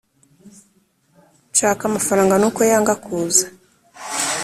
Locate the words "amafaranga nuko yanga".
1.89-2.93